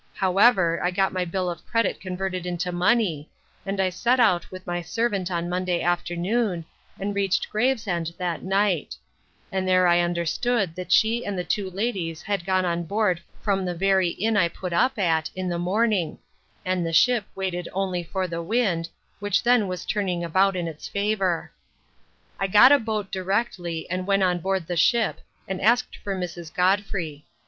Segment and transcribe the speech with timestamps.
[0.15, 3.29] However, I got my bill of credit converted into money;
[3.67, 6.65] and I set out with my servant on Monday afternoon,
[6.99, 8.97] and reached Gravesend that night;
[9.51, 13.63] and there I understood that she and the two ladies had gone on board from
[13.63, 16.17] the very inn I put up at, in the morning;
[16.65, 18.89] and the ship waited only for the wind,
[19.19, 21.51] which then was turning about in its favour.
[22.39, 26.51] I got a boat directly, and went on board the ship, and asked for Mrs.
[26.51, 27.27] Godfrey.